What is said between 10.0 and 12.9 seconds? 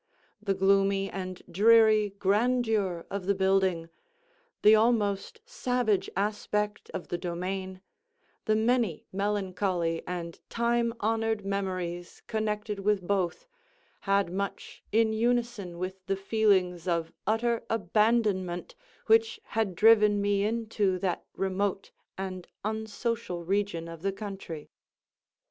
and time honored memories connected